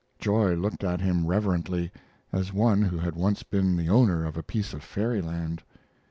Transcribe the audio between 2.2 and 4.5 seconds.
as one who had once been the owner of a